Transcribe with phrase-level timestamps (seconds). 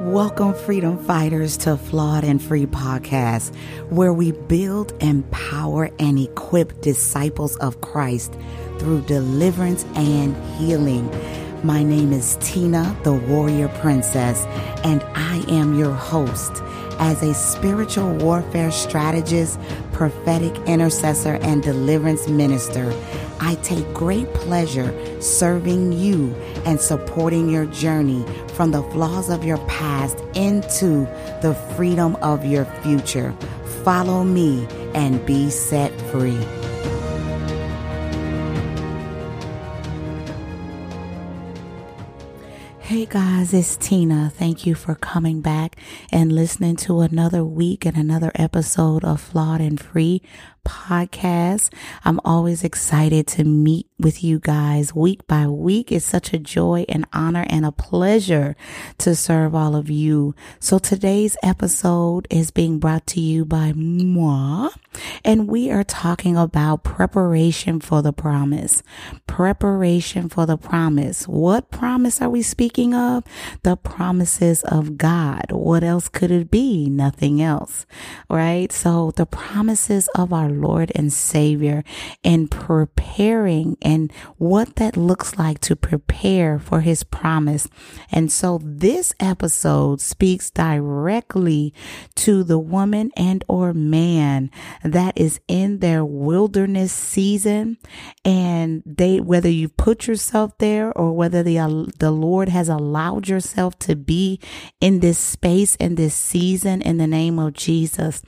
[0.00, 3.54] Welcome, freedom fighters, to Flawed and Free Podcast,
[3.90, 8.34] where we build, empower, and equip disciples of Christ
[8.78, 11.08] through deliverance and healing.
[11.62, 14.44] My name is Tina, the Warrior Princess,
[14.82, 16.62] and I am your host.
[16.98, 19.60] As a spiritual warfare strategist,
[19.92, 22.92] prophetic intercessor, and deliverance minister,
[23.40, 26.34] I take great pleasure serving you
[26.64, 28.24] and supporting your journey
[28.54, 31.06] from the flaws of your past into
[31.42, 33.34] the freedom of your future.
[33.84, 36.38] Follow me and be set free.
[43.12, 44.32] Guys, it's Tina.
[44.34, 45.76] Thank you for coming back
[46.10, 50.22] and listening to another week and another episode of Flawed and Free
[50.64, 51.72] podcast.
[52.04, 55.92] I'm always excited to meet with you guys week by week.
[55.92, 58.56] It's such a joy and honor and a pleasure
[58.98, 60.34] to serve all of you.
[60.58, 64.70] So today's episode is being brought to you by moi,
[65.24, 68.82] and we are talking about preparation for the promise.
[69.26, 71.26] Preparation for the promise.
[71.28, 73.24] What promise are we speaking of?
[73.62, 75.50] The promises of God.
[75.50, 76.88] What else could it be?
[76.88, 77.86] Nothing else,
[78.28, 78.72] right?
[78.72, 81.84] So the promises of our Lord and Savior
[82.22, 87.68] and preparing and what that looks like to prepare for his promise.
[88.10, 91.74] And so this episode speaks directly
[92.16, 94.50] to the woman and or man
[94.82, 97.78] that is in their wilderness season
[98.24, 101.56] and they whether you put yourself there or whether the
[101.98, 104.40] the Lord has allowed yourself to be
[104.80, 108.22] in this space in this season in the name of Jesus.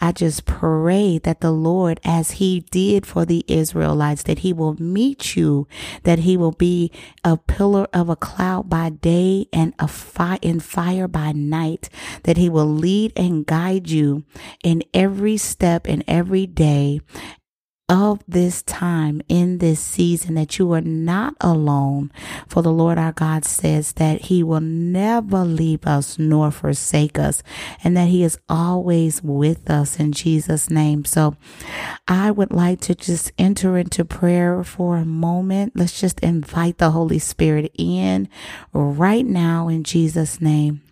[0.00, 4.80] I just pray that the Lord, as he did for the Israelites, that he will
[4.80, 5.66] meet you,
[6.04, 6.92] that he will be
[7.24, 11.88] a pillar of a cloud by day and a fire in fire by night,
[12.24, 14.24] that he will lead and guide you
[14.62, 17.00] in every step in every day
[17.88, 22.10] of this time in this season that you are not alone.
[22.48, 27.42] For the Lord our God says that he will never leave us nor forsake us
[27.82, 31.04] and that he is always with us in Jesus name.
[31.04, 31.36] So
[32.08, 35.72] I would like to just enter into prayer for a moment.
[35.74, 38.28] Let's just invite the Holy Spirit in
[38.72, 40.83] right now in Jesus name.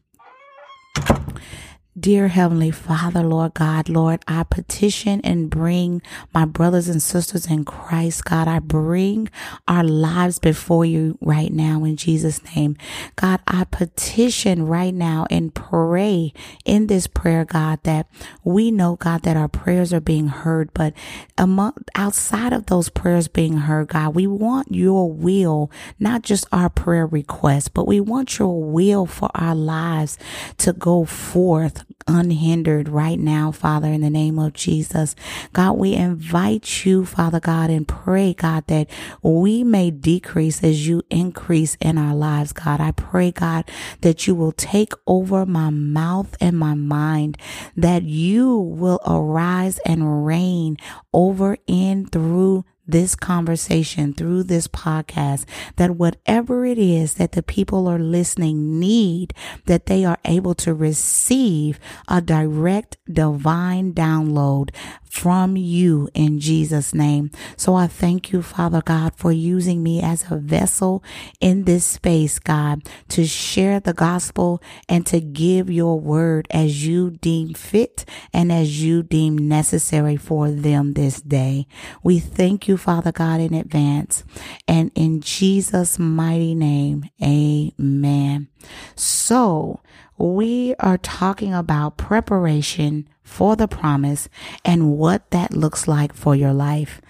[2.01, 6.01] Dear Heavenly Father, Lord God, Lord, I petition and bring
[6.33, 8.49] my brothers and sisters in Christ, God.
[8.49, 9.29] I bring
[9.69, 12.79] our lives before you right now in Jesus' name.
[13.17, 16.33] God, I petition right now and pray
[16.65, 18.07] in this prayer, God, that
[18.43, 20.95] we know, God, that our prayers are being heard, but
[21.37, 25.71] among, outside of those prayers being heard, God, we want your will,
[26.01, 30.17] not just our prayer requests, but we want your will for our lives
[30.57, 35.15] to go forth unhindered right now, Father, in the name of Jesus.
[35.53, 38.89] God, we invite you, Father God, and pray, God, that
[39.23, 42.81] we may decrease as you increase in our lives, God.
[42.81, 43.71] I pray, God,
[44.01, 47.39] that you will take over my mouth and my mind,
[47.77, 50.77] that you will arise and reign
[51.13, 55.45] over in through this conversation, through this podcast,
[55.77, 59.33] that whatever it is that the people are listening need,
[59.67, 61.79] that they are able to receive
[62.09, 64.71] a direct divine download
[65.13, 67.31] from you in Jesus' name.
[67.59, 71.05] So I thank you, Father God, for using me as a vessel
[71.39, 72.81] in this space, God,
[73.11, 78.83] to share the gospel and to give your word as you deem fit and as
[78.83, 81.67] you deem necessary for them this day.
[82.03, 84.25] We thank you, Father God, in advance.
[84.67, 88.49] And in Jesus' mighty name, amen.
[88.97, 89.83] So
[90.19, 94.29] we are talking about preparation for the promise
[94.65, 97.01] and what that looks like for your life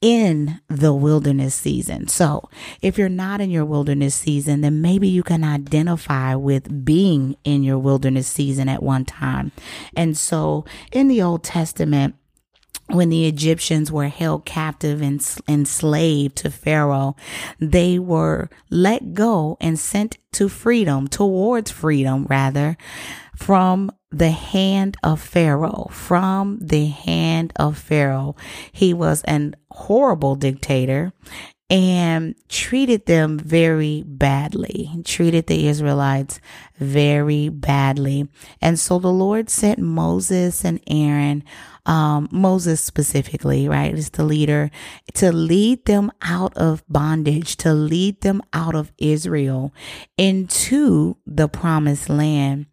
[0.00, 2.08] in the wilderness season.
[2.08, 2.48] So
[2.80, 7.62] if you're not in your wilderness season, then maybe you can identify with being in
[7.62, 9.52] your wilderness season at one time.
[9.94, 12.14] And so in the Old Testament,
[12.92, 17.16] when the Egyptians were held captive and enslaved to Pharaoh,
[17.58, 22.76] they were let go and sent to freedom, towards freedom rather,
[23.36, 28.36] from the hand of Pharaoh, from the hand of Pharaoh.
[28.72, 31.12] He was an horrible dictator
[31.70, 36.40] and treated them very badly, treated the Israelites
[36.78, 38.28] very badly.
[38.60, 41.44] And so the Lord sent Moses and Aaron
[41.90, 44.70] um, Moses specifically, right, is the leader,
[45.14, 49.74] to lead them out of bondage, to lead them out of Israel
[50.16, 52.66] into the promised land.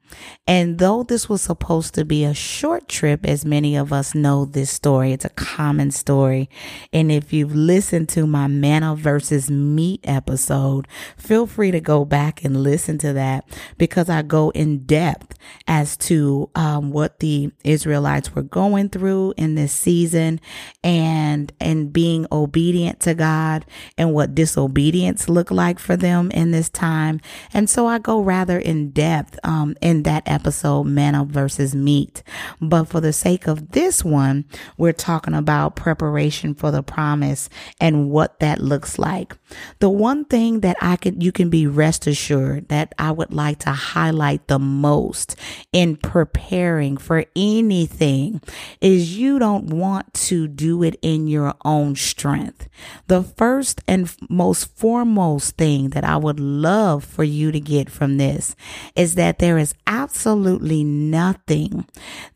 [0.45, 4.45] And though this was supposed to be a short trip, as many of us know
[4.45, 6.49] this story, it's a common story.
[6.93, 10.87] And if you've listened to my manna versus meat episode,
[11.17, 15.37] feel free to go back and listen to that because I go in depth
[15.67, 20.39] as to um, what the Israelites were going through in this season
[20.83, 23.65] and and being obedient to God
[23.97, 27.19] and what disobedience looked like for them in this time.
[27.53, 32.21] And so I go rather in depth um, in in that episode, manna versus meat.
[32.61, 34.45] But for the sake of this one,
[34.77, 37.49] we're talking about preparation for the promise
[37.81, 39.35] and what that looks like.
[39.79, 43.59] The one thing that I could, you can be rest assured that I would like
[43.59, 45.35] to highlight the most
[45.73, 48.41] in preparing for anything
[48.87, 52.69] is you don't want to do it in your own strength.
[53.07, 58.17] The first and most foremost thing that I would love for you to get from
[58.17, 58.55] this
[58.95, 61.85] is that there is absolutely nothing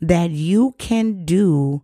[0.01, 1.83] that you can do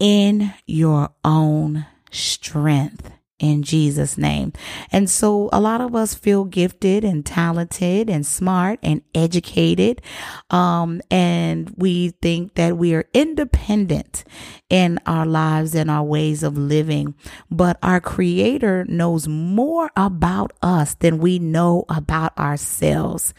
[0.00, 4.52] in your own strength in Jesus' name.
[4.92, 10.00] And so a lot of us feel gifted and talented and smart and educated.
[10.48, 14.24] Um, and we think that we are independent
[14.70, 17.14] in our lives and our ways of living.
[17.50, 23.34] But our creator knows more about us than we know about ourselves.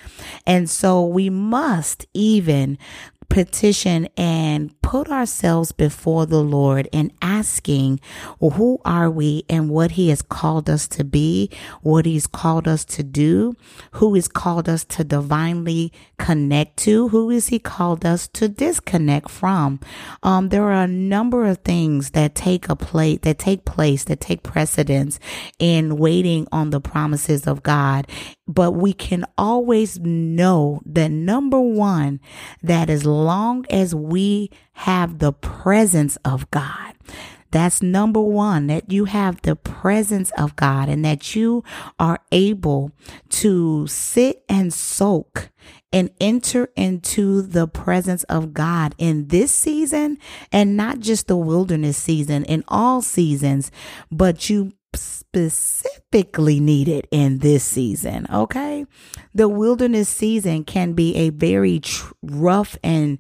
[0.46, 2.78] And so we must even
[3.30, 8.00] petition and put ourselves before the Lord and asking,
[8.40, 11.50] who are we and what he has called us to be,
[11.82, 13.56] what he's called us to do,
[13.94, 19.30] who he's called us to divinely connect to, who is he called us to disconnect
[19.30, 19.80] from.
[20.22, 24.20] Um, there are a number of things that take a place, that take place, that
[24.20, 25.20] take precedence
[25.60, 28.08] in waiting on the promises of God.
[28.48, 32.20] But we can always know that number one,
[32.62, 36.94] that as long as we have the presence of God,
[37.52, 41.64] that's number one, that you have the presence of God and that you
[42.00, 42.92] are able
[43.30, 45.52] to sit and soak
[45.92, 50.18] and enter into the presence of God in this season
[50.52, 53.70] and not just the wilderness season, in all seasons,
[54.12, 58.28] but you specifically needed in this season.
[58.32, 58.86] Okay.
[59.34, 63.18] The wilderness season can be a very tr- rough and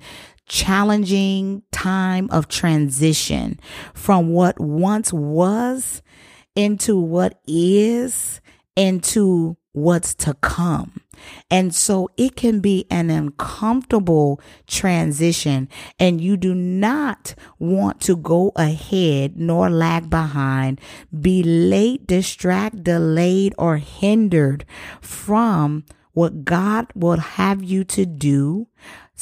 [0.47, 3.59] challenging time of transition
[3.93, 6.01] from what once was
[6.55, 8.41] into what is
[8.75, 11.02] into what's to come.
[11.50, 15.69] And so it can be an uncomfortable transition
[16.00, 20.80] and you do not want to go ahead nor lag behind,
[21.21, 24.65] be late, distract, delayed, or hindered
[25.01, 28.68] from what God will have you to do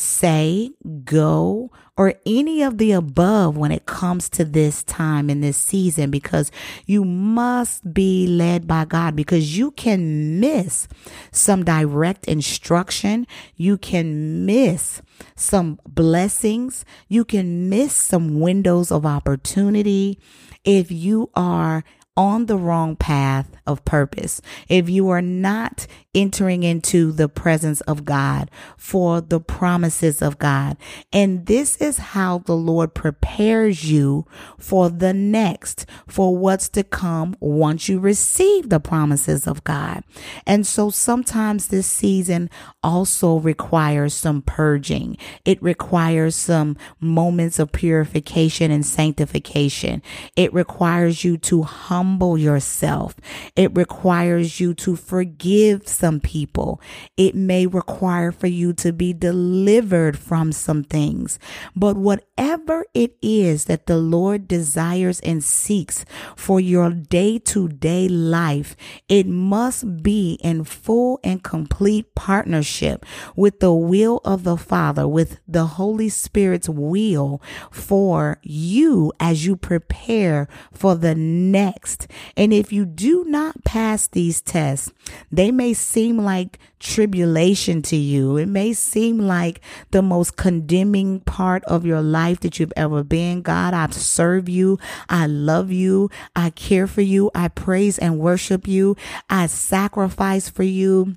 [0.01, 0.71] say,
[1.06, 6.09] go, or any of the above when it comes to this time in this season
[6.09, 6.51] because
[6.86, 10.88] you must be led by God because you can miss
[11.31, 13.27] some direct instruction.
[13.56, 15.01] You can miss
[15.36, 16.86] some blessings.
[17.07, 20.18] You can miss some windows of opportunity
[20.63, 21.83] if you are
[22.18, 28.04] on the wrong path of purpose, if you are not entering into the presence of
[28.04, 30.75] God for the promises of God.
[31.13, 34.25] And this is how the Lord prepares you
[34.58, 40.03] for the next, for what's to come once you receive the promises of God.
[40.46, 42.50] And so sometimes this season
[42.84, 45.15] also requires some purging.
[45.46, 50.01] It requires some moments of purification and sanctification.
[50.36, 52.00] It requires you to humble
[52.38, 53.15] yourself.
[53.55, 56.81] It requires you to forgive some people.
[57.17, 61.39] It may require for you to be delivered from some things.
[61.75, 66.05] But whatever it is that the Lord desires and seeks
[66.36, 68.75] for your day to day life,
[69.08, 73.05] it must be in full and complete partnership
[73.36, 79.55] with the will of the Father, with the Holy Spirit's will for you as you
[79.55, 81.90] prepare for the next.
[82.38, 84.91] And if you do not pass these tests,
[85.31, 88.38] they may seem like tribulation to you.
[88.38, 93.41] It may seem like the most condemning part of your life that you've ever been.
[93.41, 94.79] God, I serve you.
[95.10, 96.10] I love you.
[96.36, 97.31] I care for you.
[97.36, 98.95] I praise and worship you.
[99.29, 101.15] I sacrifice for you.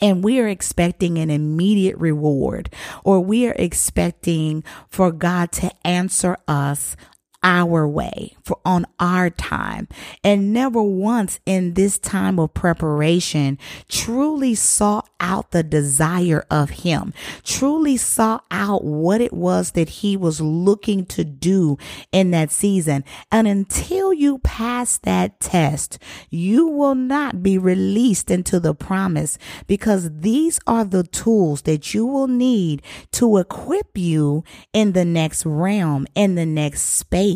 [0.00, 2.70] and we are expecting an immediate reward
[3.04, 6.96] or we are expecting for God to answer us
[7.42, 9.88] our way for on our time.
[10.22, 13.58] And never once in this time of preparation
[13.88, 17.12] truly sought out the desire of him
[17.44, 21.78] truly sought out what it was that he was looking to do
[22.10, 23.04] in that season.
[23.30, 25.98] And until you pass that test
[26.30, 32.06] you will not be released into the promise because these are the tools that you
[32.06, 32.82] will need
[33.12, 37.31] to equip you in the next realm in the next space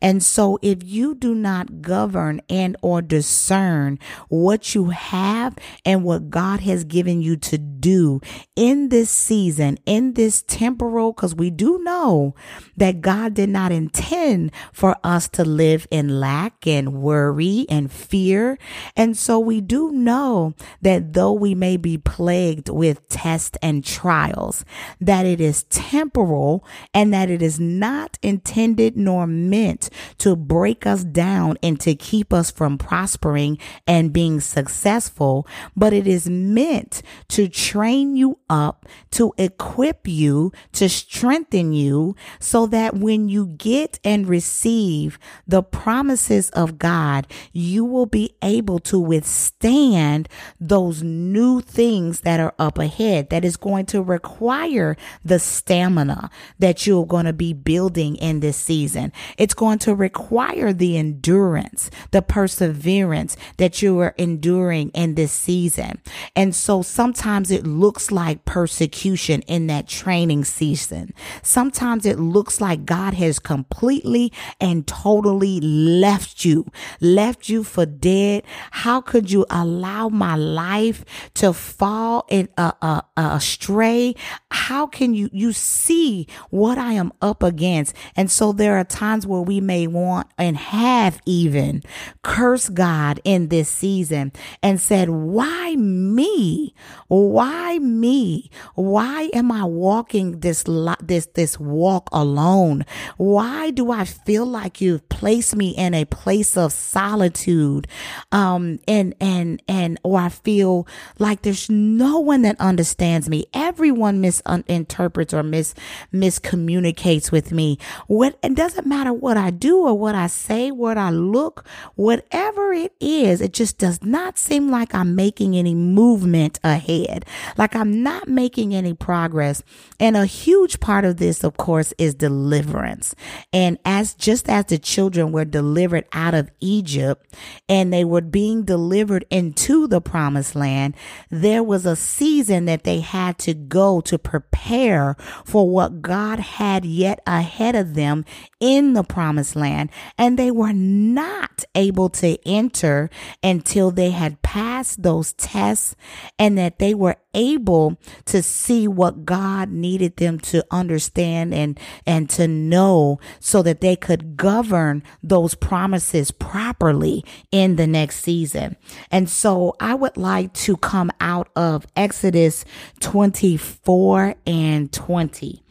[0.00, 6.30] And so if you do not govern and or discern what you have and what
[6.30, 8.20] God has given you to do
[8.56, 12.34] in this season, in this temporal, because we do know
[12.76, 18.58] that God did not intend for us to live in lack and worry and fear.
[18.96, 24.64] And so we do know that though we may be plagued with tests and trials,
[25.00, 31.04] that it is temporal and that it is not intended nor meant to break us
[31.04, 37.48] down and to keep us from prospering and being successful, but it is meant to
[37.48, 44.28] train you up, to equip you, to strengthen you so that when you get and
[44.28, 50.28] receive the promises of God, you will be able to withstand
[50.60, 56.86] those new things that are up ahead that is going to require the stamina that
[56.86, 59.12] you're going to be building in this season.
[59.36, 66.00] It's going to require the endurance, the perseverance that you are enduring in this season.
[66.36, 71.12] And so sometimes it looks like persecution in that training season.
[71.42, 76.70] Sometimes it looks like God has completely and totally left you,
[77.00, 78.44] left you for dead.
[78.70, 84.14] How could you allow my life to fall in a, a, a astray?
[84.50, 87.94] How can you, you see what I am up against?
[88.16, 91.82] And so there are times where we may want and have even
[92.22, 96.74] cursed God in this season and said, why me?
[97.08, 98.50] Why me?
[98.74, 100.64] Why am I walking this,
[101.00, 102.84] this, this walk alone?
[103.16, 107.86] Why do I feel like you've placed me in a place of solitude?
[108.32, 110.86] Um, and, and, and, or I feel
[111.18, 113.46] like there's no one that understands me.
[113.54, 115.74] Everyone misinterprets or mis,
[116.12, 117.78] miscommunicates with me.
[118.06, 122.72] What, it doesn't matter what I do or what I say, what I look, whatever
[122.72, 127.24] it is, it just does not seem like I'm making any movement ahead.
[127.56, 129.62] Like I'm not making any progress.
[130.00, 133.14] And a huge part of this, of course, is deliverance.
[133.52, 137.26] And as just as the children were delivered out of Egypt
[137.68, 140.94] and they were being delivered into the promised land,
[141.30, 146.84] there was a season that they had to go to prepare for what God had
[146.84, 148.24] yet ahead of them
[148.60, 149.90] in the promised land.
[150.16, 153.10] And they were not able to enter
[153.42, 155.94] until they had passed those tests
[156.38, 162.28] and that they were able to see what God needed them to understand and, and
[162.30, 168.76] to know so that they could govern those promises properly in the next season.
[169.10, 172.64] And so I would like to come out of Exodus
[173.00, 175.62] 24 and 20.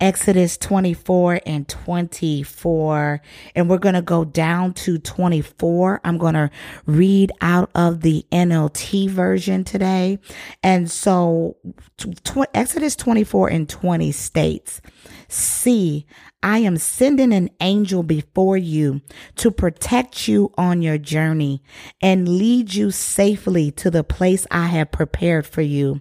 [0.00, 3.20] Exodus 24 and 24.
[3.54, 6.00] And we're going to go down to 24.
[6.04, 6.50] I'm going to
[6.86, 10.18] read out of the NLT version today.
[10.62, 11.56] And so
[11.98, 14.80] tw- Exodus 24 and 20 states,
[15.28, 16.06] See,
[16.42, 19.02] I am sending an angel before you
[19.36, 21.62] to protect you on your journey
[22.00, 26.00] and lead you safely to the place I have prepared for you.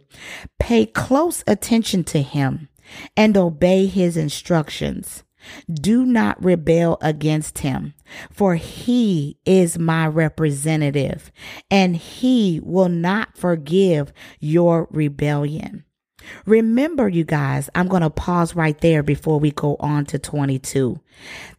[0.58, 2.70] Pay close attention to him
[3.16, 5.24] and obey his instructions.
[5.72, 7.94] Do not rebel against him,
[8.32, 11.32] for he is my representative,
[11.72, 15.86] and he will not forgive your rebellion.
[16.46, 21.00] Remember, you guys, I'm going to pause right there before we go on to 22.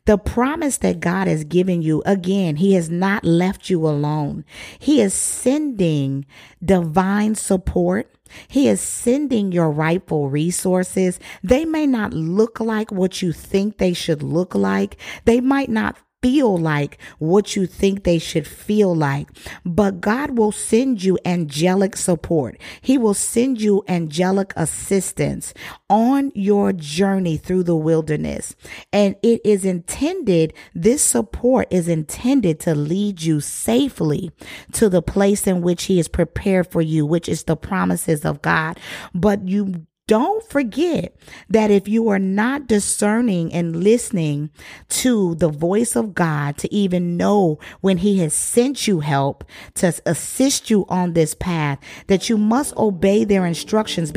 [0.06, 4.44] The promise that God has given you, again, He has not left you alone.
[4.78, 6.26] He is sending
[6.64, 8.12] divine support.
[8.48, 11.18] He is sending your rightful resources.
[11.42, 14.96] They may not look like what you think they should look like.
[15.24, 19.28] They might not feel like what you think they should feel like.
[19.64, 22.58] But God will send you angelic support.
[22.80, 25.54] He will send you angelic assistance
[25.88, 28.54] on your journey through the wilderness.
[28.92, 34.30] And it is intended, this support is intended to lead you safely
[34.72, 38.42] to the place in which He is prepared for you, which is the promises of
[38.42, 38.78] God.
[39.14, 41.14] But you don't forget
[41.48, 44.50] that if you are not discerning and listening
[44.88, 49.94] to the voice of God to even know when he has sent you help to
[50.06, 54.12] assist you on this path, that you must obey their instructions.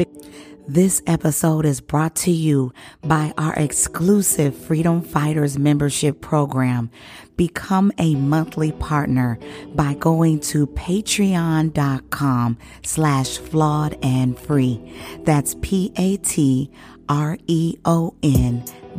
[0.68, 2.74] This episode is brought to you
[3.04, 6.90] by our exclusive Freedom Fighters membership program.
[7.36, 9.40] Become a monthly partner
[9.74, 14.94] by going to patreon.com slash flawed and free.
[15.24, 16.24] That's P-A-T-R-E-O-N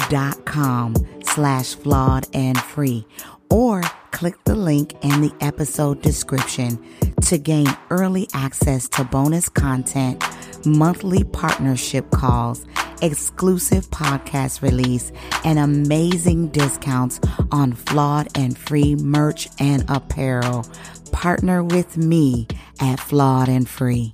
[0.08, 3.06] dot com slash flawed and free.
[3.50, 6.84] Or click the link in the episode description
[7.22, 10.22] to gain early access to bonus content
[10.66, 12.66] monthly partnership calls,
[13.02, 15.12] exclusive podcast release,
[15.44, 20.66] and amazing discounts on flawed and free merch and apparel.
[21.12, 22.46] Partner with me
[22.80, 24.12] at Flawed and Free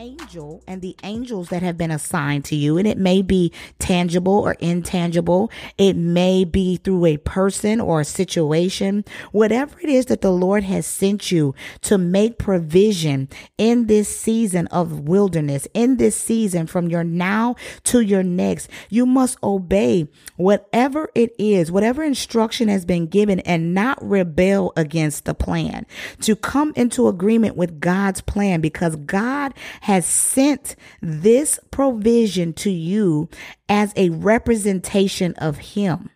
[0.00, 2.78] angel and the angels that have been assigned to you.
[2.78, 5.50] And it may be tangible or intangible.
[5.76, 9.04] It may be through a person or a situation.
[9.30, 13.28] Whatever it is that the Lord has sent you to make provision
[13.58, 19.04] in this season of wilderness, in this season from your now to your next, you
[19.04, 25.34] must obey whatever it is, whatever instruction has been given and not rebel against the
[25.34, 25.84] plan.
[26.22, 29.52] To come into agreement with God's plan because God
[29.82, 33.28] has sent this provision to you
[33.68, 36.10] as a representation of Him.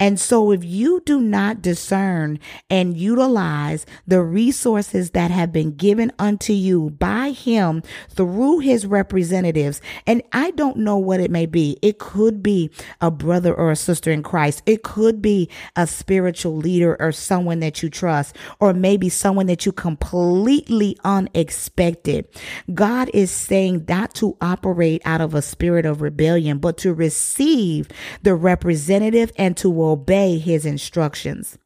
[0.00, 2.38] And so if you do not discern
[2.70, 9.80] and utilize the resources that have been given unto you by him through his representatives,
[10.06, 11.78] and I don't know what it may be.
[11.82, 12.70] It could be
[13.00, 14.62] a brother or a sister in Christ.
[14.64, 19.66] It could be a spiritual leader or someone that you trust, or maybe someone that
[19.66, 22.26] you completely unexpected.
[22.72, 27.88] God is saying not to operate out of a spirit of rebellion, but to receive
[28.22, 31.58] the representative and to obey his instructions.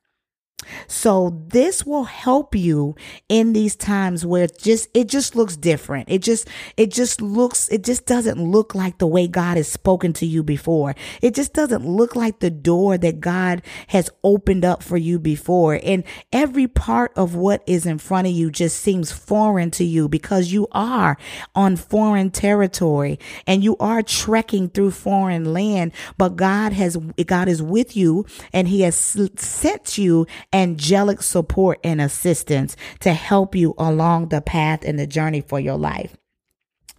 [0.86, 2.96] So this will help you
[3.28, 6.08] in these times where just it just looks different.
[6.10, 10.12] It just it just looks it just doesn't look like the way God has spoken
[10.14, 10.94] to you before.
[11.20, 15.80] It just doesn't look like the door that God has opened up for you before.
[15.82, 20.08] And every part of what is in front of you just seems foreign to you
[20.08, 21.16] because you are
[21.54, 26.96] on foreign territory and you are trekking through foreign land, but God has
[27.26, 28.96] God is with you and he has
[29.36, 35.40] sent you angelic support and assistance to help you along the path and the journey
[35.40, 36.16] for your life.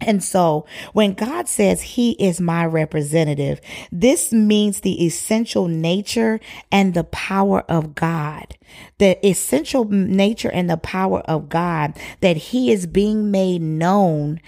[0.00, 6.40] And so when God says he is my representative, this means the essential nature
[6.70, 8.56] and the power of God.
[8.98, 14.40] The essential nature and the power of God that he is being made known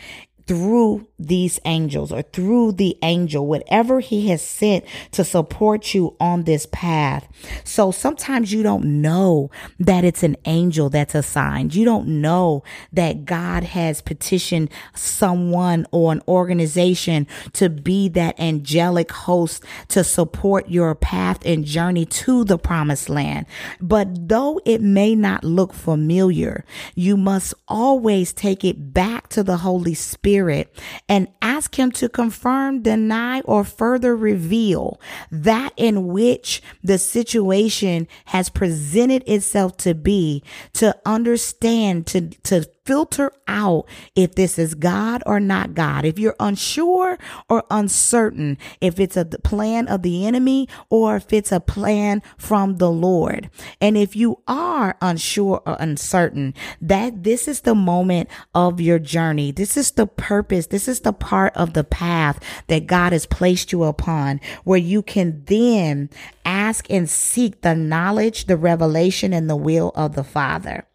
[0.47, 6.45] through these angels or through the angel, whatever he has sent to support you on
[6.45, 7.27] this path.
[7.65, 11.75] So sometimes you don't know that it's an angel that's assigned.
[11.75, 19.11] You don't know that God has petitioned someone or an organization to be that angelic
[19.11, 23.47] host to support your path and journey to the promised land.
[23.81, 29.59] But though it may not look familiar, you must always take it back to the
[29.59, 30.73] Holy Spirit
[31.09, 38.49] and ask him to confirm, deny, or further reveal that in which the situation has
[38.49, 40.43] presented itself to be
[40.75, 46.05] to understand, to, to filter out if this is God or not God.
[46.05, 47.19] If you're unsure
[47.49, 52.77] or uncertain, if it's a plan of the enemy or if it's a plan from
[52.77, 53.51] the Lord.
[53.81, 59.51] And if you are unsure or uncertain, that this is the moment of your journey.
[59.51, 60.69] This is the purpose.
[60.69, 65.03] This is the part of the path that God has placed you upon where you
[65.03, 66.09] can then
[66.45, 70.87] ask and seek the knowledge, the revelation, and the will of the Father.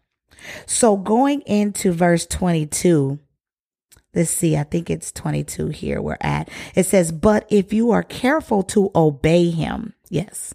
[0.66, 3.18] So going into verse 22,
[4.14, 6.48] let's see, I think it's 22 here we're at.
[6.74, 10.54] It says, But if you are careful to obey him, yes,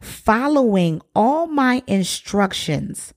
[0.00, 3.14] following all my instructions,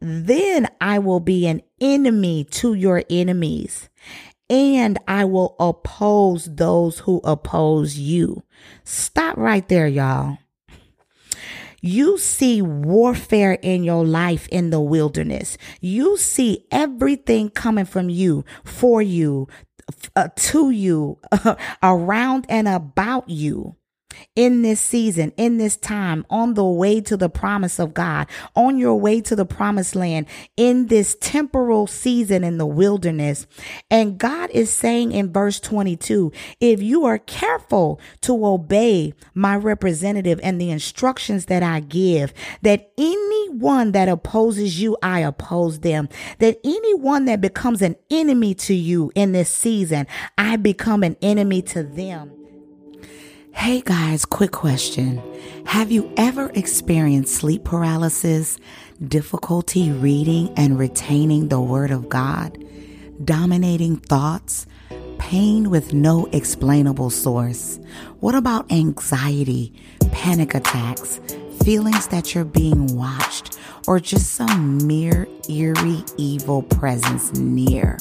[0.00, 3.88] then I will be an enemy to your enemies
[4.50, 8.42] and I will oppose those who oppose you.
[8.84, 10.38] Stop right there, y'all.
[11.80, 15.56] You see warfare in your life in the wilderness.
[15.80, 19.48] You see everything coming from you, for you,
[20.16, 21.18] uh, to you,
[21.82, 23.77] around and about you
[24.34, 28.78] in this season, in this time, on the way to the promise of God, on
[28.78, 33.46] your way to the promised land, in this temporal season in the wilderness.
[33.90, 40.40] And God is saying in verse 22 if you are careful to obey my representative
[40.42, 46.58] and the instructions that I give, that anyone that opposes you, I oppose them, that
[46.64, 51.82] anyone that becomes an enemy to you in this season, I become an enemy to
[51.82, 52.37] them.
[53.58, 55.20] Hey guys, quick question.
[55.66, 58.56] Have you ever experienced sleep paralysis,
[59.04, 62.56] difficulty reading and retaining the Word of God,
[63.24, 64.64] dominating thoughts,
[65.18, 67.80] pain with no explainable source?
[68.20, 69.74] What about anxiety,
[70.12, 71.20] panic attacks,
[71.64, 77.98] feelings that you're being watched, or just some mere eerie evil presence near?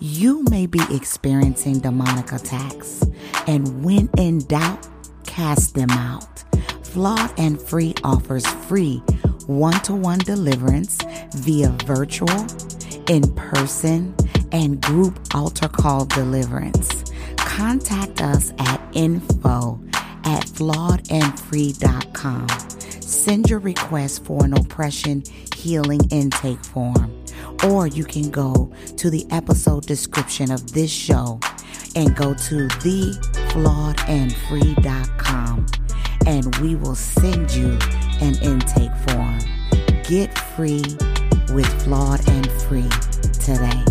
[0.00, 3.02] You may be experiencing demonic attacks,
[3.46, 4.88] and when in doubt,
[5.24, 6.44] cast them out.
[6.84, 9.02] Flawed and Free offers free
[9.46, 10.98] one to one deliverance
[11.34, 12.46] via virtual,
[13.08, 14.14] in person,
[14.52, 17.04] and group altar call deliverance.
[17.36, 19.80] Contact us at info
[20.24, 22.48] at flawedandfree.com.
[23.00, 25.22] Send your request for an oppression
[25.56, 27.17] healing intake form
[27.64, 31.38] or you can go to the episode description of this show
[31.96, 35.66] and go to theflawedandfree.com
[36.26, 37.78] and we will send you
[38.20, 39.38] an intake form.
[40.04, 40.84] Get free
[41.54, 42.90] with Flawed and Free
[43.32, 43.82] today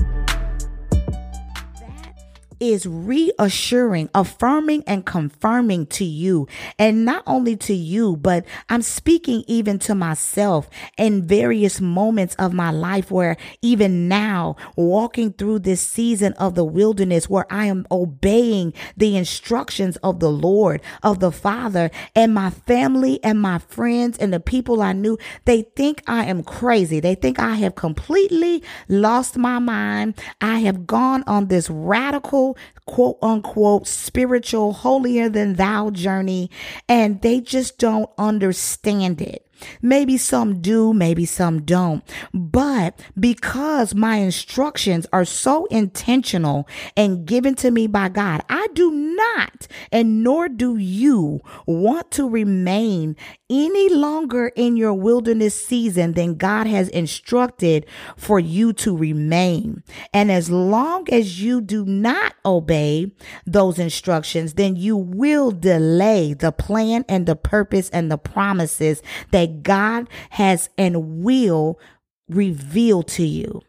[2.59, 6.47] is reassuring, affirming, and confirming to you.
[6.79, 12.53] And not only to you, but I'm speaking even to myself in various moments of
[12.53, 17.85] my life where even now, walking through this season of the wilderness where I am
[17.91, 24.17] obeying the instructions of the Lord, of the Father, and my family and my friends
[24.17, 26.99] and the people I knew, they think I am crazy.
[26.99, 30.15] They think I have completely lost my mind.
[30.41, 32.46] I have gone on this radical
[32.85, 36.49] quote unquote spiritual holier than thou journey
[36.87, 39.47] and they just don't understand it.
[39.81, 42.03] Maybe some do, maybe some don't.
[42.33, 48.91] But because my instructions are so intentional and given to me by God, I do
[49.37, 53.15] not, and nor do you, want to remain
[53.49, 57.85] any longer in your wilderness season than God has instructed
[58.17, 59.83] for you to remain.
[60.13, 63.13] And as long as you do not obey
[63.45, 69.37] those instructions, then you will delay the plan and the purpose and the promises that
[69.37, 71.79] that God has and will
[72.27, 73.61] reveal to you.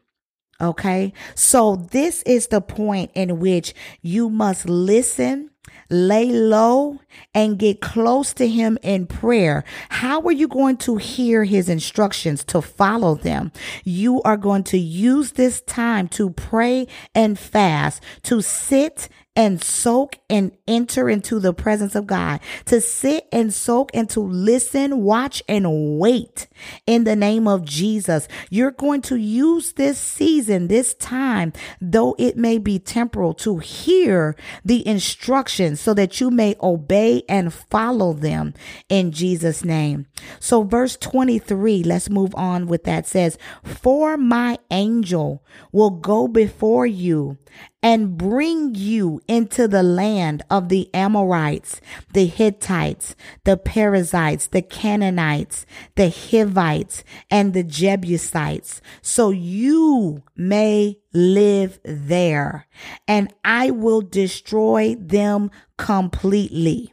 [0.61, 1.12] Okay.
[1.35, 5.47] So this is the point in which you must listen,
[5.90, 6.98] lay low
[7.35, 9.64] and get close to him in prayer.
[9.88, 13.53] How are you going to hear his instructions to follow them?
[13.85, 20.16] You are going to use this time to pray and fast, to sit and soak
[20.29, 25.44] and enter into the presence of God, to sit and soak and to listen, watch,
[25.48, 26.48] and wait
[26.88, 28.27] in the name of Jesus.
[28.51, 34.35] You're going to use this season, this time, though it may be temporal, to hear
[34.64, 38.55] the instructions so that you may obey and follow them
[38.88, 40.07] in Jesus' name.
[40.40, 46.87] So, verse 23, let's move on with that says, For my angel will go before
[46.87, 47.38] you
[47.82, 51.80] and bring you into the land of the Amorites,
[52.12, 53.14] the Hittites,
[53.44, 55.64] the Perizzites, the Canaanites,
[55.94, 62.66] the Hivites, and the Jebusites, so you may live there,
[63.06, 66.92] and I will destroy them completely.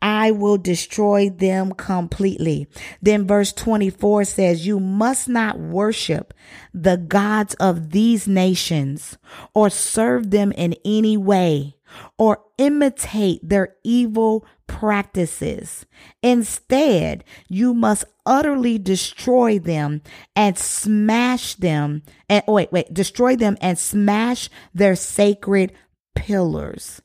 [0.00, 2.68] I will destroy them completely.
[3.02, 6.34] Then verse 24 says, You must not worship
[6.72, 9.18] the gods of these nations
[9.54, 11.76] or serve them in any way
[12.18, 15.86] or imitate their evil practices.
[16.22, 20.02] Instead, you must utterly destroy them
[20.34, 25.72] and smash them and oh, wait, wait, destroy them and smash their sacred
[26.14, 27.00] pillars.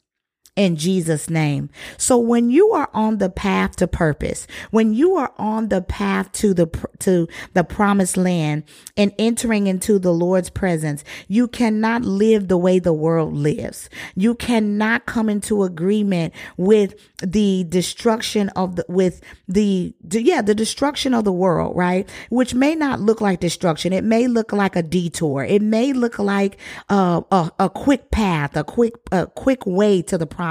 [0.57, 1.69] In Jesus name.
[1.97, 6.31] So when you are on the path to purpose, when you are on the path
[6.33, 6.67] to the
[6.99, 8.63] to the promised land
[8.97, 13.89] and entering into the Lord's presence, you cannot live the way the world lives.
[14.13, 21.13] You cannot come into agreement with the destruction of the with the, yeah, the destruction
[21.13, 22.09] of the world, right?
[22.29, 23.93] Which may not look like destruction.
[23.93, 25.45] It may look like a detour.
[25.45, 26.57] It may look like
[26.89, 30.41] uh, a a quick path, a quick a quick way to the promise.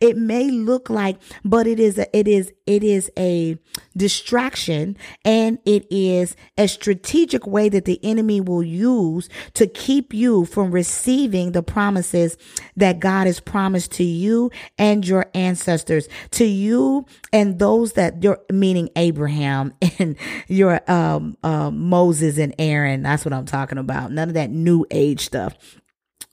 [0.00, 3.58] It may look like, but it is a, it is it is a
[3.96, 10.44] distraction and it is a strategic way that the enemy will use to keep you
[10.44, 12.36] from receiving the promises
[12.76, 18.40] that God has promised to you and your ancestors, to you and those that you're
[18.50, 20.16] meaning Abraham and
[20.48, 23.02] your um uh, Moses and Aaron.
[23.02, 24.12] That's what I'm talking about.
[24.12, 25.56] None of that new age stuff.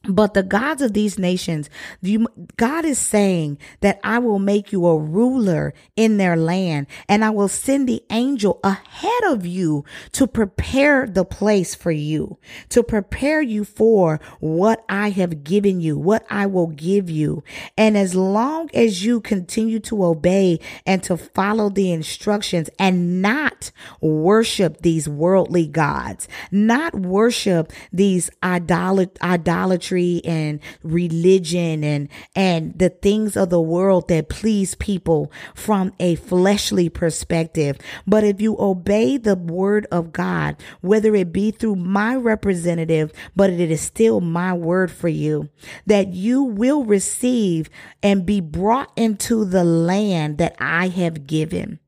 [0.08, 1.70] But the gods of these nations,
[2.02, 7.24] you, God is saying that I will make you a ruler in their land and
[7.24, 12.82] I will send the angel ahead of you to prepare the place for you, to
[12.82, 17.44] prepare you for what I have given you, what I will give you.
[17.78, 23.70] And as long as you continue to obey and to follow the instructions and not
[24.00, 33.36] worship these worldly gods, not worship these idolat- idolatry and religion and and the things
[33.36, 37.78] of the world that please people from a fleshly perspective.
[38.08, 43.50] But if you obey the word of God, whether it be through my representative, but
[43.50, 45.50] it is still my word for you,
[45.86, 47.70] that you will receive
[48.02, 51.80] and be brought into the land that I have given.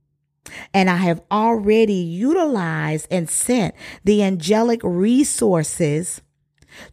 [0.74, 6.22] And I have already utilized and sent the angelic resources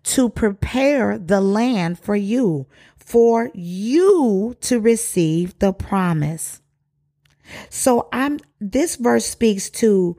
[0.04, 2.66] to prepare the land for you,
[2.96, 6.60] for you to receive the promise.
[7.68, 10.16] So I'm, this verse speaks to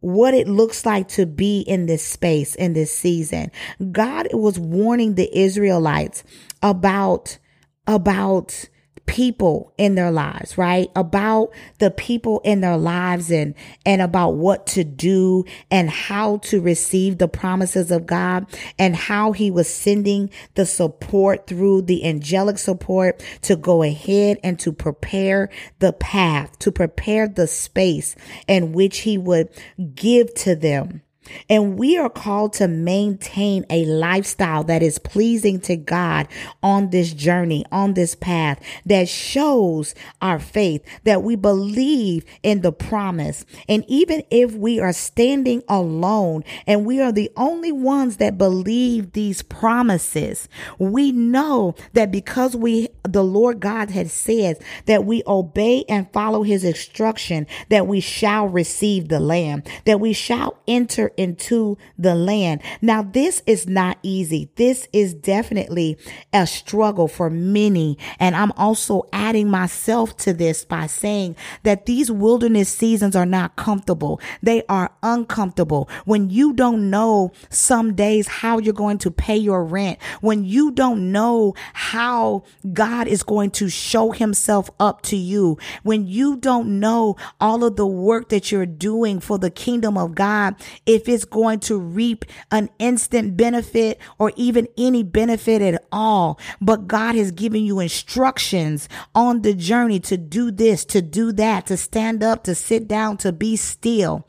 [0.00, 3.50] what it looks like to be in this space in this season.
[3.90, 6.22] God was warning the Israelites
[6.62, 7.38] about,
[7.86, 8.68] about
[9.06, 10.90] people in their lives, right?
[10.94, 16.60] About the people in their lives and, and about what to do and how to
[16.60, 18.46] receive the promises of God
[18.78, 24.58] and how he was sending the support through the angelic support to go ahead and
[24.60, 28.16] to prepare the path, to prepare the space
[28.46, 29.48] in which he would
[29.94, 31.02] give to them
[31.48, 36.28] and we are called to maintain a lifestyle that is pleasing to God
[36.62, 42.72] on this journey, on this path that shows our faith, that we believe in the
[42.72, 43.44] promise.
[43.68, 49.12] And even if we are standing alone and we are the only ones that believe
[49.12, 55.84] these promises, we know that because we, the Lord God has said that we obey
[55.88, 61.78] and follow his instruction, that we shall receive the land, that we shall enter into
[61.98, 62.62] the land.
[62.80, 64.50] Now, this is not easy.
[64.56, 65.98] This is definitely
[66.32, 67.98] a struggle for many.
[68.18, 73.56] And I'm also adding myself to this by saying that these wilderness seasons are not
[73.56, 74.20] comfortable.
[74.42, 75.88] They are uncomfortable.
[76.04, 80.70] When you don't know some days how you're going to pay your rent, when you
[80.70, 86.80] don't know how God is going to show himself up to you, when you don't
[86.80, 91.14] know all of the work that you're doing for the kingdom of God, if if
[91.14, 96.38] it's going to reap an instant benefit or even any benefit at all.
[96.60, 101.66] But God has given you instructions on the journey to do this, to do that,
[101.66, 104.26] to stand up, to sit down, to be still.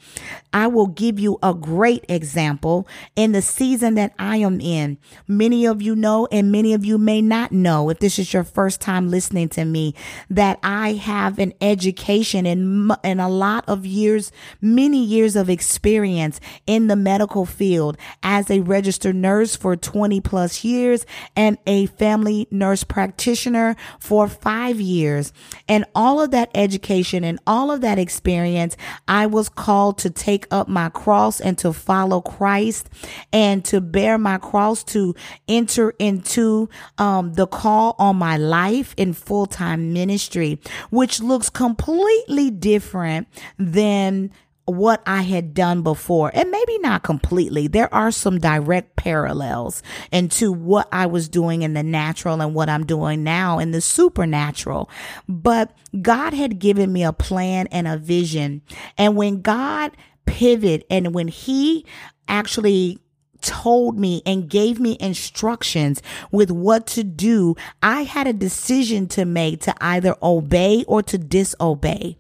[0.54, 4.98] I will give you a great example in the season that I am in.
[5.28, 8.44] Many of you know, and many of you may not know, if this is your
[8.44, 9.94] first time listening to me,
[10.30, 16.40] that I have an education and, and a lot of years, many years of experience
[16.68, 22.48] in the medical field as a registered nurse for 20 plus years and a family
[22.52, 25.34] nurse practitioner for five years.
[25.68, 28.78] And all of that education and all of that experience,
[29.08, 32.90] I was called to take up my cross and to follow Christ
[33.32, 35.16] and to bear my cross to
[35.48, 42.52] enter into um, the call on my life in full time ministry, which looks completely
[42.52, 43.28] different
[43.58, 44.32] than
[44.68, 46.30] what I had done before.
[46.34, 47.68] And maybe not completely.
[47.68, 52.70] There are some direct parallels into what I was doing in the natural and what
[52.70, 54.90] I'm doing now in the supernatural.
[55.28, 58.62] But God had given me a plan and a vision.
[58.98, 59.92] And when God
[60.26, 61.86] pivot and when he
[62.28, 63.00] actually
[63.42, 66.02] told me and gave me instructions
[66.32, 71.18] with what to do, I had a decision to make to either obey or to
[71.18, 72.18] disobey.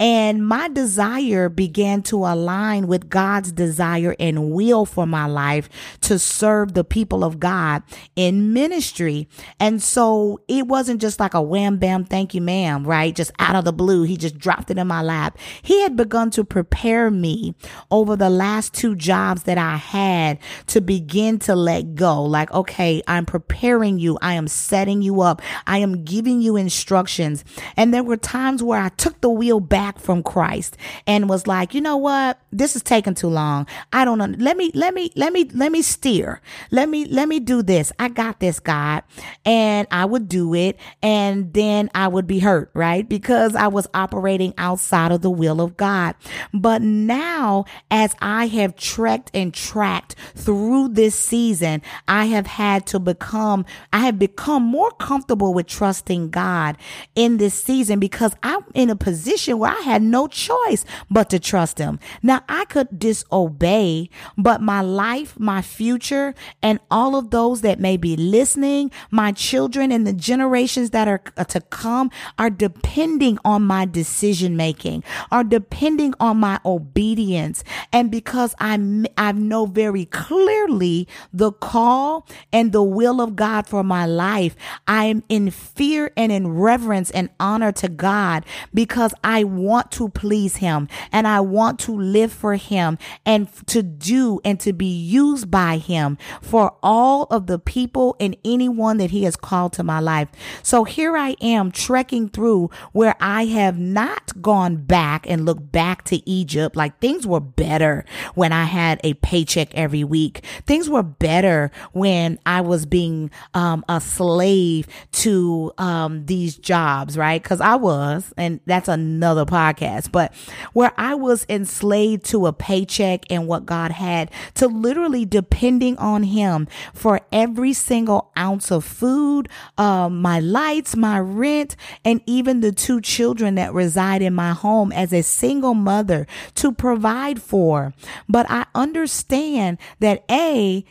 [0.00, 5.68] And my desire began to align with God's desire and will for my life
[6.02, 7.82] to serve the people of God
[8.16, 9.28] in ministry.
[9.60, 13.14] And so it wasn't just like a wham bam, thank you, ma'am, right?
[13.14, 14.02] Just out of the blue.
[14.02, 15.38] He just dropped it in my lap.
[15.62, 17.54] He had begun to prepare me
[17.90, 22.24] over the last two jobs that I had to begin to let go.
[22.24, 24.18] Like, okay, I'm preparing you.
[24.20, 25.40] I am setting you up.
[25.68, 27.44] I am giving you instructions.
[27.76, 31.46] And there were times where I took the wheel back back from Christ and was
[31.46, 32.38] like, you know what?
[32.50, 33.66] This is taking too long.
[33.92, 34.32] I don't know.
[34.38, 36.40] Let me, let me, let me, let me steer.
[36.70, 37.92] Let me, let me do this.
[37.98, 39.02] I got this, God.
[39.44, 40.78] And I would do it.
[41.02, 43.06] And then I would be hurt, right?
[43.06, 46.14] Because I was operating outside of the will of God.
[46.54, 52.98] But now, as I have trekked and tracked through this season, I have had to
[52.98, 56.78] become, I have become more comfortable with trusting God
[57.14, 61.40] in this season because I'm in a position where I had no choice but to
[61.40, 61.98] trust him.
[62.22, 64.08] Now I could disobey,
[64.38, 69.90] but my life, my future, and all of those that may be listening, my children
[69.90, 75.42] and the generations that are uh, to come are depending on my decision making, are
[75.42, 77.64] depending on my obedience.
[77.92, 83.82] And because I, I know very clearly the call and the will of God for
[83.82, 84.54] my life,
[84.86, 90.08] I am in fear and in reverence and honor to God because I want to
[90.08, 94.86] please him and I want to live for him and to do and to be
[94.86, 99.82] used by him for all of the people and anyone that he has called to
[99.82, 100.28] my life.
[100.62, 106.04] So here I am trekking through where I have not gone back and looked back
[106.04, 106.76] to Egypt.
[106.76, 110.44] Like things were better when I had a paycheck every week.
[110.66, 117.42] Things were better when I was being um, a slave to um, these jobs, right?
[117.42, 120.34] Because I was, and that's another podcast, but
[120.72, 126.24] where I was enslaved to a paycheck and what God had to literally depending on
[126.24, 132.72] Him for every single ounce of food, uh, my lights, my rent, and even the
[132.72, 137.92] two children that reside in my home as a single mother to provide for.
[138.28, 140.84] But I understand that A,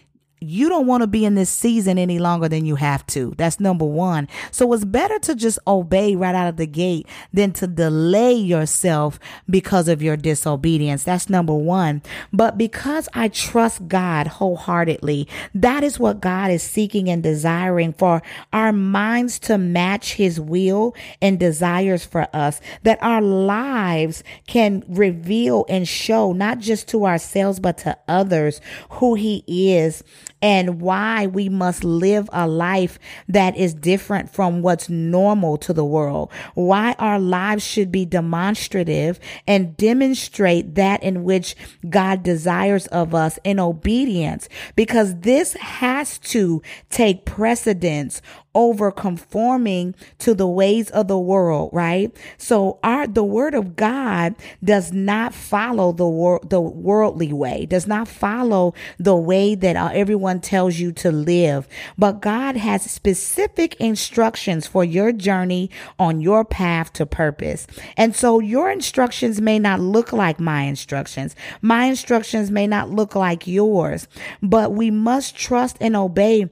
[0.43, 3.33] you don't want to be in this season any longer than you have to.
[3.37, 4.27] That's number one.
[4.51, 9.19] So it's better to just obey right out of the gate than to delay yourself
[9.49, 11.03] because of your disobedience.
[11.03, 12.01] That's number one.
[12.31, 18.21] But because I trust God wholeheartedly, that is what God is seeking and desiring for
[18.51, 25.65] our minds to match his will and desires for us, that our lives can reveal
[25.69, 30.03] and show not just to ourselves, but to others who he is
[30.41, 35.85] and why we must live a life that is different from what's normal to the
[35.85, 36.31] world.
[36.53, 41.55] Why our lives should be demonstrative and demonstrate that in which
[41.89, 48.21] God desires of us in obedience, because this has to take precedence
[48.55, 52.15] over conforming to the ways of the world, right?
[52.37, 57.87] So our the word of God does not follow the wor- the worldly way, does
[57.87, 61.67] not follow the way that uh, everyone tells you to live.
[61.97, 67.65] But God has specific instructions for your journey on your path to purpose.
[67.97, 71.35] And so your instructions may not look like my instructions.
[71.61, 74.07] My instructions may not look like yours,
[74.41, 76.49] but we must trust and obey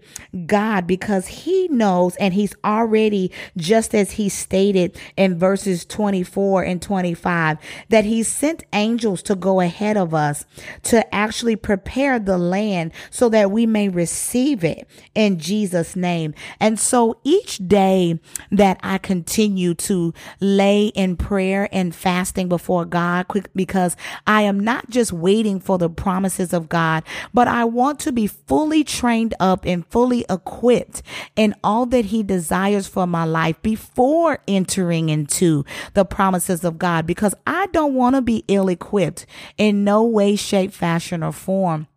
[0.47, 6.63] God because he knows knows, and he's already, just as he stated in verses 24
[6.63, 7.57] and 25,
[7.89, 10.45] that he sent angels to go ahead of us
[10.83, 16.33] to actually prepare the land so that we may receive it in Jesus' name.
[16.59, 18.19] And so each day
[18.51, 24.89] that I continue to lay in prayer and fasting before God, because I am not
[24.89, 29.65] just waiting for the promises of God, but I want to be fully trained up
[29.65, 31.01] and fully equipped
[31.35, 35.65] in all all that he desires for my life before entering into
[35.95, 39.25] the promises of God because I don't want to be ill equipped
[39.57, 41.87] in no way, shape, fashion, or form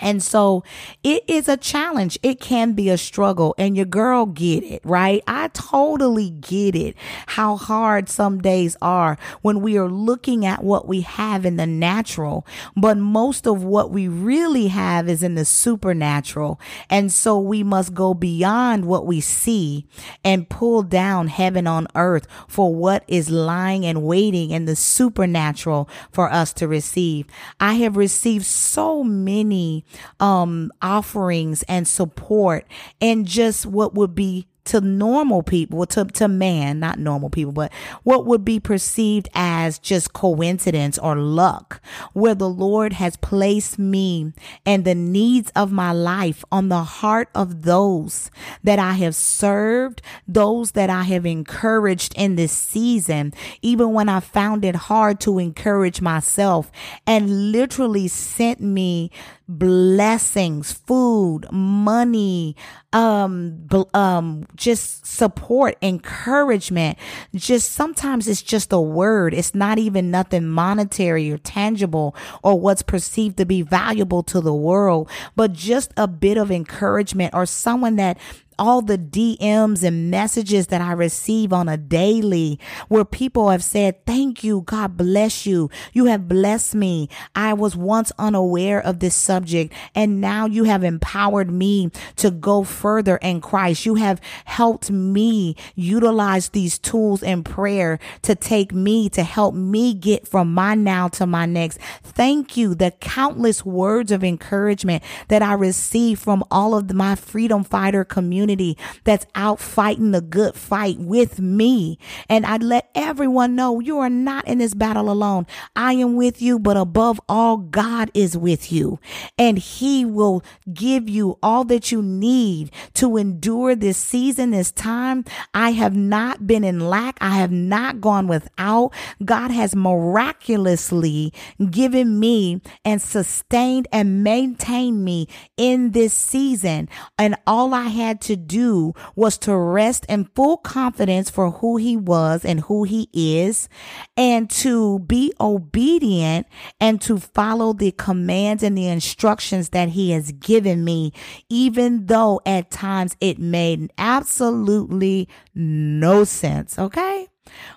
[0.00, 0.64] and so
[1.02, 2.18] it is a challenge.
[2.22, 5.22] It can be a struggle and your girl get it, right?
[5.26, 6.96] I totally get it.
[7.26, 11.66] How hard some days are when we are looking at what we have in the
[11.66, 16.60] natural, but most of what we really have is in the supernatural.
[16.88, 19.86] And so we must go beyond what we see
[20.24, 25.88] and pull down heaven on earth for what is lying and waiting in the supernatural
[26.10, 27.26] for us to receive.
[27.60, 29.81] I have received so many
[30.20, 32.66] um offerings and support
[33.00, 37.72] and just what would be to normal people, to, to man, not normal people, but
[38.04, 41.80] what would be perceived as just coincidence or luck,
[42.12, 44.32] where the Lord has placed me
[44.64, 48.30] and the needs of my life on the heart of those
[48.62, 54.20] that I have served, those that I have encouraged in this season, even when I
[54.20, 56.70] found it hard to encourage myself
[57.06, 59.10] and literally sent me
[59.58, 62.56] blessings, food, money,
[62.92, 66.98] um, um, just support, encouragement.
[67.34, 69.34] Just sometimes it's just a word.
[69.34, 74.54] It's not even nothing monetary or tangible or what's perceived to be valuable to the
[74.54, 78.18] world, but just a bit of encouragement or someone that
[78.58, 84.04] all the DMs and messages that I receive on a daily where people have said,
[84.06, 84.62] thank you.
[84.62, 85.70] God bless you.
[85.92, 87.08] You have blessed me.
[87.34, 92.64] I was once unaware of this subject and now you have empowered me to go
[92.64, 93.86] further in Christ.
[93.86, 99.94] You have helped me utilize these tools in prayer to take me to help me
[99.94, 101.78] get from my now to my next.
[102.02, 102.74] Thank you.
[102.74, 108.41] The countless words of encouragement that I receive from all of my freedom fighter community
[108.42, 111.98] community that's out fighting the good fight with me.
[112.28, 115.46] And I let everyone know you are not in this battle alone.
[115.76, 118.98] I am with you, but above all, God is with you
[119.38, 125.24] and he will give you all that you need to endure this season, this time.
[125.54, 127.18] I have not been in lack.
[127.20, 128.92] I have not gone without.
[129.24, 131.32] God has miraculously
[131.70, 136.88] given me and sustained and maintained me in this season.
[137.18, 141.76] And all I had to to do was to rest in full confidence for who
[141.76, 143.68] he was and who he is
[144.16, 146.46] and to be obedient
[146.80, 151.12] and to follow the commands and the instructions that he has given me,
[151.50, 156.78] even though at times it made absolutely no sense.
[156.78, 157.28] Okay.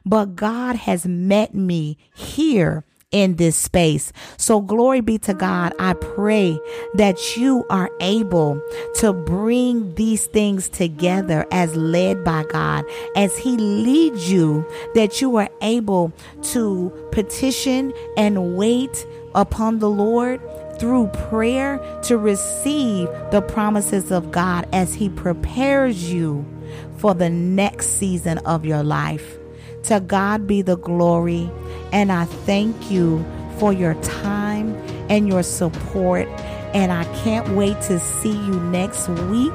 [0.05, 2.85] But God has met me here
[3.15, 4.11] in this space.
[4.35, 5.73] So glory be to God.
[5.79, 6.59] I pray
[6.95, 8.61] that you are able
[8.95, 12.83] to bring these things together as led by God,
[13.15, 16.11] as He leads you, that you are able
[16.51, 20.41] to petition and wait upon the Lord
[20.77, 26.45] through prayer to receive the promises of God as He prepares you
[26.97, 29.37] for the next season of your life.
[29.83, 31.49] To God be the glory.
[31.91, 33.25] And I thank you
[33.57, 34.75] for your time
[35.09, 36.27] and your support.
[36.73, 39.53] And I can't wait to see you next week.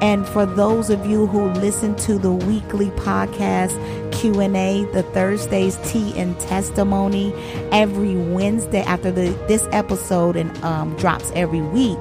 [0.00, 3.74] And for those of you who listen to the weekly podcast,
[4.12, 7.34] Q&A, the Thursdays tea and testimony
[7.70, 11.98] every Wednesday after the this episode and um, drops every week.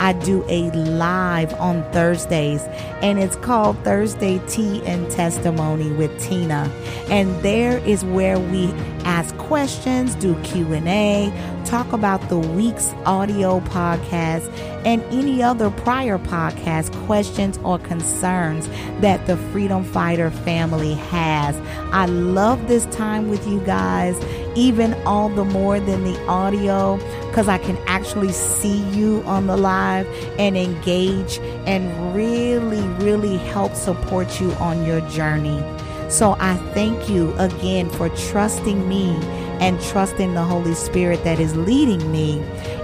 [0.00, 2.62] I do a live on Thursdays
[3.02, 6.70] and it's called Thursday Tea and Testimony with Tina.
[7.08, 8.72] And there is where we
[9.08, 11.32] ask questions, do Q&A,
[11.64, 14.46] talk about the week's audio podcast
[14.84, 18.68] and any other prior podcast questions or concerns
[19.00, 21.56] that the Freedom Fighter family has.
[21.90, 24.22] I love this time with you guys,
[24.54, 26.98] even all the more than the audio,
[27.28, 30.06] because I can actually see you on the live
[30.38, 35.64] and engage and really, really help support you on your journey.
[36.08, 39.10] So I thank you again for trusting me
[39.60, 42.40] and trusting the Holy Spirit that is leading me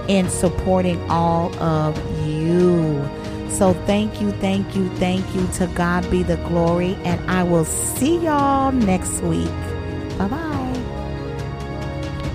[0.07, 1.97] and supporting all of
[2.27, 3.03] you.
[3.49, 5.47] So thank you, thank you, thank you.
[5.53, 6.95] To God be the glory.
[7.03, 9.49] And I will see y'all next week.
[10.17, 10.51] Bye bye.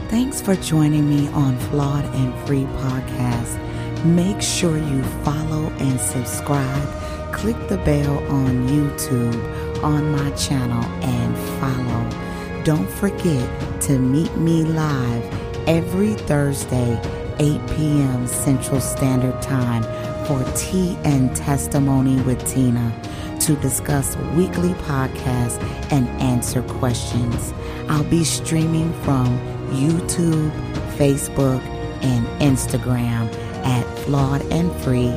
[0.08, 4.04] Thanks for joining me on Flawed and Free Podcast.
[4.04, 7.32] Make sure you follow and subscribe.
[7.32, 12.62] Click the bell on YouTube on my channel and follow.
[12.64, 17.00] Don't forget to meet me live every Thursday,
[17.38, 18.26] 8 p.m.
[18.26, 19.82] Central Standard Time
[20.26, 22.92] for Tea and Testimony with Tina
[23.40, 25.60] to discuss weekly podcasts
[25.90, 27.54] and answer questions.
[27.88, 29.38] I'll be streaming from
[29.70, 30.50] YouTube,
[30.96, 31.62] Facebook,
[32.02, 33.32] and Instagram
[33.64, 35.12] at Flawed and Free,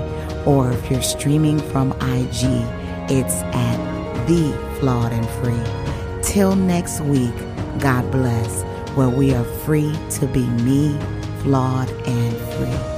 [0.45, 2.65] or if you're streaming from IG,
[3.09, 3.92] it's at
[4.27, 6.23] The Flawed and Free.
[6.23, 7.35] Till next week,
[7.79, 8.63] God bless,
[8.95, 10.97] where we are free to be me,
[11.41, 12.92] flawed and free.